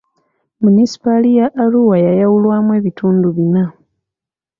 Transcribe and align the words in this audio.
Munisipaali 0.61 1.29
ya 1.39 1.47
Arua 1.63 1.95
yayawulwamu 2.05 2.71
ebitundu 2.79 3.27
bina. 3.37 3.63